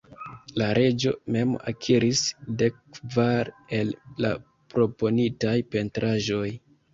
[0.59, 2.21] La reĝo mem akiris
[2.61, 3.51] dekkvar
[3.81, 3.93] el
[4.27, 4.33] la
[4.73, 6.49] proponitaj pentraĵoj.